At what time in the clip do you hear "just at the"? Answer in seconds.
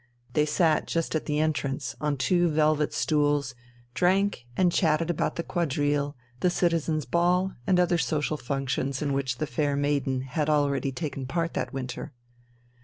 0.87-1.39